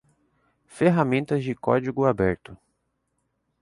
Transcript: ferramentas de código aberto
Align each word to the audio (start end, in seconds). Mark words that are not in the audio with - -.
ferramentas 0.67 1.43
de 1.43 1.53
código 1.53 2.05
aberto 2.07 2.57